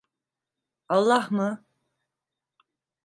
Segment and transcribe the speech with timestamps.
[0.89, 1.65] Allah mı?